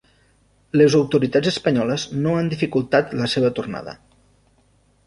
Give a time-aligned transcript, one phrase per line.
[0.81, 3.97] Les autoritats espanyoles no han dificultat la seva tornada.